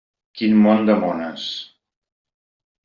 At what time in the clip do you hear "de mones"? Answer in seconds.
0.89-1.47